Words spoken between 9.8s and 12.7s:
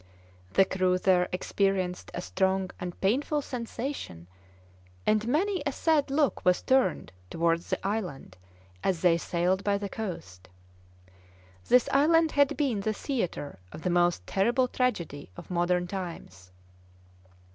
coast. This island had